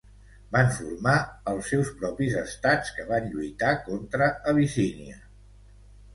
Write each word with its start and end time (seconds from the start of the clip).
Van 0.53 0.69
formar 0.77 1.17
els 1.51 1.69
seus 1.73 1.91
propis 1.99 2.39
estats 2.39 2.95
que 2.97 3.07
van 3.11 3.29
lluitar 3.35 3.71
contra 3.93 4.33
Abissínia. 4.55 5.23